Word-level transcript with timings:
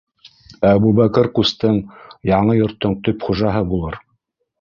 Әбүбәкер 0.69 1.27
ҡустың 1.39 1.77
яңы 2.29 2.55
йорттоң 2.61 2.97
төп 3.09 3.27
хужаһы 3.29 3.63
булыр. 3.75 4.01